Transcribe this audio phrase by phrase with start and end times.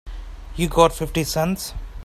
[0.55, 1.75] You got fifty cents?